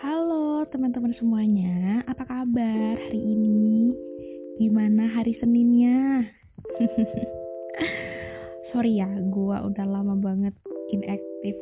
[0.00, 3.92] Halo teman-teman semuanya, apa kabar hari ini?
[4.56, 6.24] Gimana hari Seninnya?
[8.72, 10.56] Sorry ya, gue udah lama banget
[10.96, 11.52] inaktif.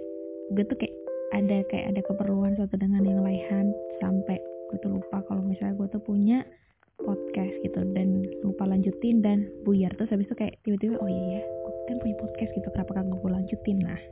[0.55, 0.95] Gue tuh kayak
[1.35, 4.39] ada kayak ada keperluan satu dengan yang lain sampai
[4.71, 6.47] gue tuh lupa kalau misalnya gue tuh punya
[7.03, 11.43] podcast gitu dan lupa lanjutin dan buyar terus habis itu kayak tiba-tiba oh iya ya
[11.43, 14.03] gue kan punya podcast gitu kenapa kan gue lanjutin lah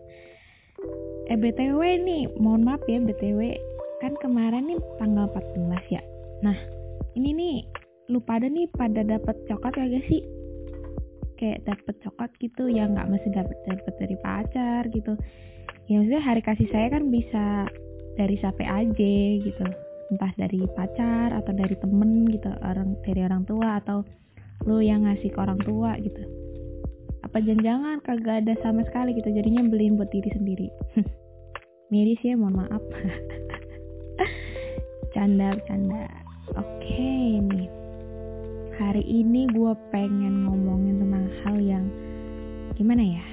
[1.30, 3.54] eh btw nih mohon maaf ya btw
[4.00, 6.02] kan kemarin nih tanggal 14 ya?
[6.44, 6.56] Nah
[7.16, 7.56] ini nih
[8.12, 10.22] lu pada nih pada dapat coklat ya gak sih?
[11.36, 15.12] Kayak dapet coklat gitu ya nggak mesti dapet dapet dari pacar gitu.
[15.86, 17.68] Ya maksudnya hari kasih saya kan bisa
[18.16, 19.66] dari siapa aja gitu.
[20.12, 24.06] Entah dari pacar atau dari temen gitu orang dari orang tua atau
[24.64, 26.22] lu yang ngasih ke orang tua gitu.
[27.26, 30.68] Apa jangan-jangan kagak ada sama sekali gitu jadinya beliin buat diri sendiri.
[31.92, 32.82] Miris ya mohon maaf
[35.16, 36.04] canda canda.
[36.54, 37.68] Oke nih.
[38.76, 41.84] Hari ini gue pengen ngomongin tentang hal yang
[42.76, 43.24] gimana ya?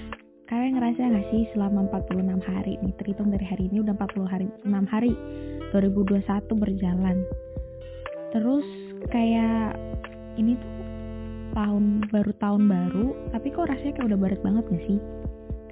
[0.48, 2.94] Kalian ngerasa gak sih selama 46 hari nih?
[2.96, 5.14] Terhitung dari hari ini udah 40 hari 6 hari.
[5.76, 6.24] 2021
[6.56, 7.18] berjalan.
[8.32, 8.68] Terus
[9.12, 9.76] kayak
[10.40, 10.74] ini tuh
[11.54, 15.00] tahun baru tahun baru tapi kok rasanya kayak udah barat banget gak sih?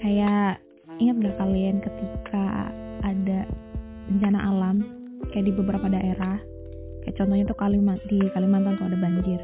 [0.04, 0.60] Kayak
[1.00, 2.70] ingat gak kalian ketika
[3.02, 3.50] ada
[4.12, 5.01] bencana alam
[5.32, 6.38] kayak di beberapa daerah.
[7.02, 7.58] Kayak contohnya tuh
[8.06, 9.42] di Kalimantan tuh ada banjir.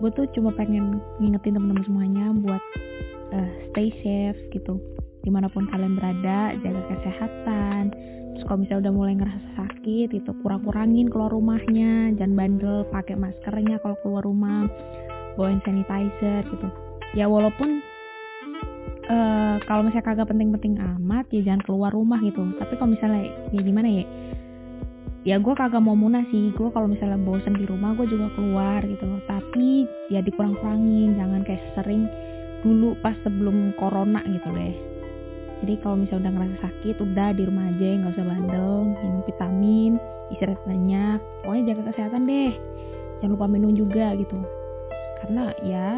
[0.00, 2.62] Gue tuh cuma pengen ngingetin teman-teman semuanya buat
[3.32, 4.76] uh, stay safe gitu.
[5.20, 7.92] Di mana pun kalian berada jaga kesehatan.
[8.36, 12.16] Terus kalau misalnya udah mulai ngerasa sakit itu kurang-kurangin keluar rumahnya.
[12.16, 14.68] Jangan bandel pakai maskernya kalau keluar rumah.
[15.36, 16.68] Bawain sanitizer gitu.
[17.16, 17.80] Ya walaupun
[19.10, 22.40] uh, kalau misalnya kagak penting-penting amat ya jangan keluar rumah gitu.
[22.56, 24.04] Tapi kalau misalnya ya gimana ya
[25.20, 26.52] ya gue kagak mau munah sih.
[26.56, 29.06] Gue kalau misalnya bosen di rumah gue juga keluar gitu.
[29.28, 32.08] Tapi ya dikurang-kurangin jangan kayak sering
[32.64, 34.74] dulu pas sebelum corona gitu deh.
[35.60, 39.92] Jadi kalau misalnya udah ngerasa sakit udah di rumah aja nggak usah bandel minum vitamin
[40.32, 42.52] istirahat banyak pokoknya jaga kesehatan deh.
[43.20, 44.38] Jangan lupa minum juga gitu.
[45.20, 45.88] Karena ya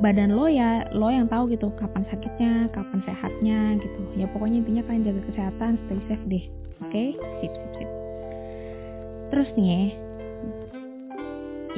[0.00, 4.00] badan lo ya lo yang tahu gitu kapan sakitnya kapan sehatnya gitu.
[4.16, 6.44] Ya pokoknya intinya kalian jaga kesehatan stay safe deh.
[6.88, 6.88] Oke?
[6.88, 7.08] Okay?
[7.44, 7.97] sip sip sip
[9.28, 9.80] terus nih ya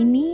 [0.00, 0.26] ini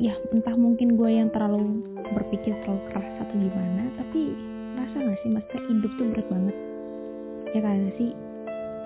[0.00, 4.20] ya entah mungkin gue yang terlalu berpikir terlalu keras atau gimana tapi
[4.76, 6.56] rasa gak sih maksudnya hidup tuh berat banget?
[7.54, 8.10] Ya kan sih?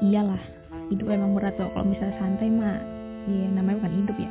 [0.00, 0.42] Iyalah
[0.90, 1.70] hidup emang berat loh.
[1.74, 2.78] Kalau misalnya santai mah
[3.26, 4.30] ya namanya bukan hidup ya.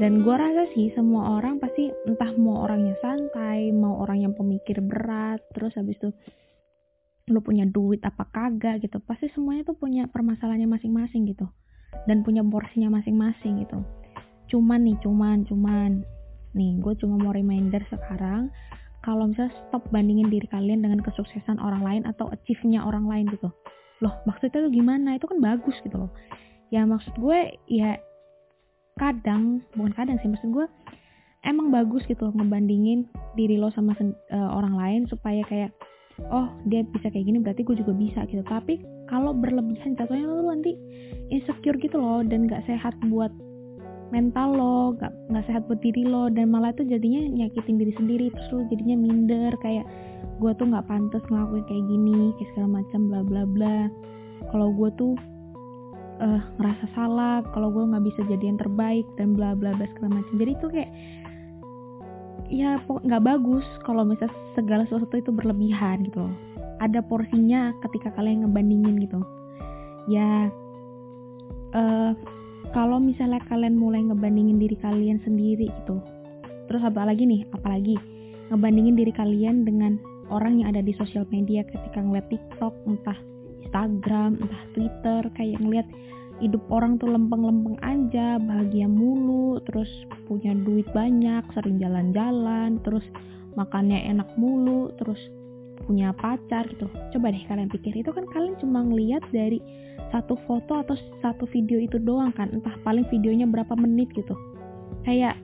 [0.00, 4.32] Dan gue rasa sih semua orang pasti entah mau orang yang santai mau orang yang
[4.32, 6.08] pemikir berat terus habis itu
[7.30, 11.46] lu punya duit apa kagak gitu pasti semuanya tuh punya permasalahannya masing-masing gitu
[12.08, 13.80] dan punya porsinya masing-masing gitu.
[14.50, 16.02] Cuman nih cuman cuman.
[16.50, 18.50] Nih gue cuma mau reminder sekarang
[19.00, 23.48] kalau misalnya stop bandingin diri kalian dengan kesuksesan orang lain atau achieve-nya orang lain gitu.
[24.04, 25.16] Loh maksudnya tuh gimana?
[25.16, 26.12] Itu kan bagus gitu loh.
[26.68, 27.96] Ya maksud gue ya
[29.00, 30.66] kadang bukan kadang sih maksud gue
[31.48, 35.72] emang bagus gitu loh ngebandingin diri lo sama uh, orang lain supaya kayak
[36.28, 38.44] oh dia bisa kayak gini berarti gue juga bisa gitu.
[38.44, 40.78] Tapi kalau berlebihan jatuhnya lo nanti
[41.34, 43.34] insecure gitu loh dan gak sehat buat
[44.14, 48.26] mental lo gak, gak sehat buat diri lo dan malah itu jadinya nyakitin diri sendiri
[48.30, 49.86] terus lo jadinya minder kayak
[50.40, 53.78] gue tuh nggak pantas ngelakuin kayak gini kayak segala macam bla bla bla.
[54.48, 55.12] Kalau gue tuh
[56.20, 60.20] uh, ngerasa salah kalau gue nggak bisa jadi yang terbaik dan bla bla bla segala
[60.20, 60.34] macam.
[60.40, 60.90] Jadi itu kayak
[62.50, 66.34] ya nggak bagus kalau misalnya segala sesuatu itu berlebihan gitu loh
[66.80, 69.20] ada porsinya ketika kalian ngebandingin gitu.
[70.08, 70.48] Ya
[71.76, 72.12] uh,
[72.72, 76.00] kalau misalnya kalian mulai ngebandingin diri kalian sendiri gitu
[76.70, 77.44] terus apa lagi nih?
[77.54, 77.98] Apalagi
[78.50, 79.98] ngebandingin diri kalian dengan
[80.30, 83.18] orang yang ada di sosial media ketika ngeliat TikTok entah
[83.66, 85.86] Instagram entah Twitter kayak ngeliat
[86.40, 89.90] hidup orang tuh lempeng-lempeng aja bahagia mulu terus
[90.24, 93.04] punya duit banyak sering jalan-jalan terus
[93.54, 95.20] makannya enak mulu terus
[95.84, 96.86] punya pacar gitu.
[97.16, 99.60] Coba deh kalian pikir itu kan kalian cuma ngeliat dari
[100.10, 104.34] satu foto atau satu video itu doang kan entah paling videonya berapa menit gitu.
[105.06, 105.38] Kayak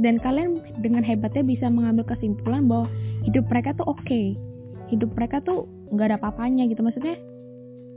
[0.00, 2.88] dan kalian dengan hebatnya bisa mengambil kesimpulan bahwa
[3.28, 4.02] hidup mereka tuh oke.
[4.04, 4.36] Okay.
[4.92, 7.16] hidup mereka tuh nggak ada apa-apanya gitu maksudnya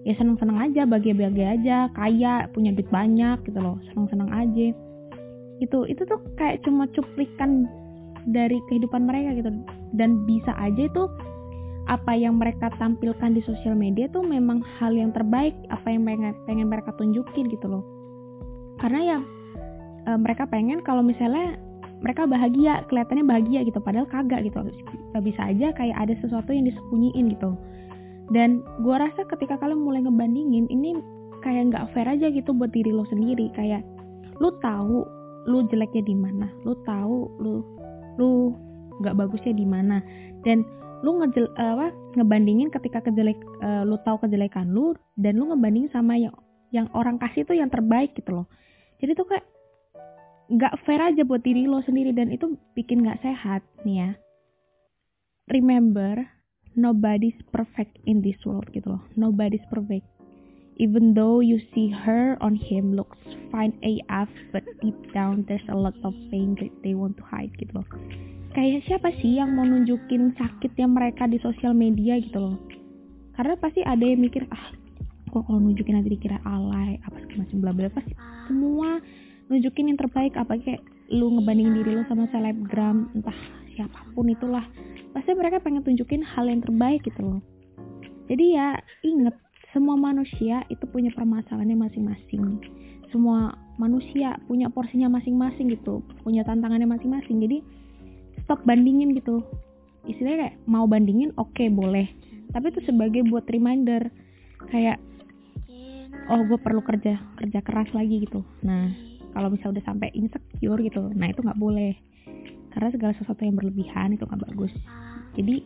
[0.07, 4.71] ya seneng-seneng aja bahagia-bahagia aja kaya punya duit banyak gitu loh seneng-seneng aja.
[5.59, 7.67] Itu itu tuh kayak cuma cuplikan
[8.31, 9.51] dari kehidupan mereka gitu.
[9.97, 11.03] Dan bisa aja itu
[11.85, 16.33] apa yang mereka tampilkan di sosial media tuh memang hal yang terbaik apa yang pengen,
[16.49, 17.83] pengen mereka tunjukin gitu loh.
[18.81, 19.19] Karena ya
[20.09, 21.61] e, mereka pengen kalau misalnya
[22.01, 24.65] mereka bahagia kelihatannya bahagia gitu padahal kagak gitu.
[25.21, 27.53] Bisa aja kayak ada sesuatu yang disembunyiin gitu.
[28.33, 30.97] Dan gua rasa ketika kalian mulai ngebandingin ini
[31.45, 33.53] kayak nggak fair aja gitu buat diri lo sendiri.
[33.53, 33.85] Kayak
[34.41, 35.05] lu tahu
[35.45, 37.61] lu jeleknya di mana lu tahu lu
[38.17, 38.57] lu
[39.01, 40.01] nggak bagusnya di mana.
[40.41, 40.65] Dan
[41.05, 46.17] lu ngejel, apa ngebandingin ketika kejelek uh, lu tahu kejelekan lu dan lu ngebanding sama
[46.17, 46.33] yang
[46.73, 48.49] yang orang kasih tuh yang terbaik gitu loh.
[48.97, 49.45] Jadi tuh kayak
[50.49, 54.09] nggak fair aja buat diri lo sendiri dan itu bikin nggak sehat nih ya.
[55.53, 56.25] Remember
[56.73, 59.03] nobody's perfect in this world gitu loh.
[59.13, 60.09] Nobody's perfect.
[60.75, 65.77] Even though you see her on him looks fine AF but deep down there's a
[65.77, 67.87] lot of pain that they want to hide gitu loh
[68.55, 72.57] kayak siapa sih yang mau nunjukin sakitnya mereka di sosial media gitu loh.
[73.35, 74.71] Karena pasti ada yang mikir ah
[75.27, 78.15] kok kalau nunjukin nanti dikira alay apa macam bla bla pasti
[78.47, 79.03] semua
[79.51, 80.39] nunjukin yang terbaik.
[80.39, 80.79] Apa kayak
[81.11, 83.35] lu ngebandingin diri lu sama selebgram entah
[83.75, 84.63] siapa pun itulah
[85.11, 87.41] pasti mereka pengen tunjukin hal yang terbaik gitu loh.
[88.31, 89.35] Jadi ya inget
[89.75, 92.63] semua manusia itu punya permasalahannya masing-masing.
[93.11, 97.43] Semua manusia punya porsinya masing-masing gitu punya tantangannya masing-masing.
[97.43, 97.59] Jadi
[98.45, 99.41] stop bandingin gitu.
[100.05, 102.05] Istilahnya kayak mau bandingin oke okay, boleh.
[102.53, 104.07] Tapi itu sebagai buat reminder
[104.69, 105.01] kayak
[106.29, 108.45] oh gue perlu kerja kerja keras lagi gitu.
[108.61, 108.93] Nah
[109.35, 111.97] kalau misalnya udah sampai insecure gitu nah itu nggak boleh.
[112.71, 114.71] Karena segala sesuatu yang berlebihan itu nggak bagus.
[115.35, 115.65] Jadi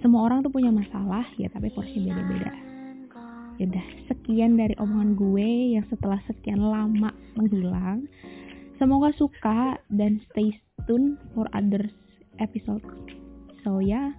[0.00, 2.54] semua orang tuh punya masalah ya tapi porsi beda-beda.
[3.60, 8.06] Yaudah sekian dari omongan gue yang setelah sekian lama menghilang.
[8.80, 10.50] Semoga suka dan stay
[10.90, 11.92] tune for others
[12.40, 12.82] episode.
[13.64, 14.12] So yeah,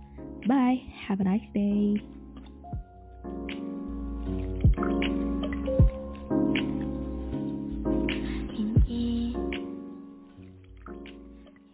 [0.47, 0.81] bye.
[1.07, 2.01] Have a nice day.